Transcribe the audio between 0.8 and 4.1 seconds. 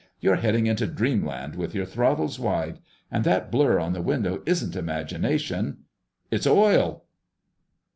dreamland with your throttles wide. And that blur on the